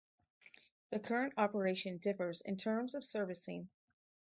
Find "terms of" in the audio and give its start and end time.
2.57-3.03